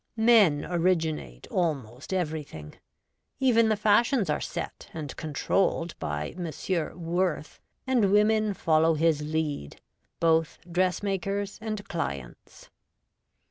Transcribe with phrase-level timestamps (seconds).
[0.17, 2.73] Men originate almost everything;
[3.39, 6.51] even the fashions are set and controlled by M.
[7.05, 9.79] Worth, and women follow his lead,
[10.19, 12.71] both dressmakers and clients.